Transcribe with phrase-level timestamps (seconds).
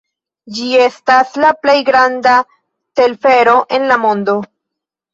[0.53, 2.33] Ĝi estas la plej granda
[3.03, 4.41] telfero en la mondo.